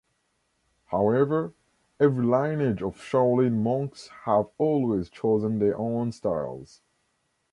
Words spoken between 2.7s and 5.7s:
of Shaolin monks have always chosen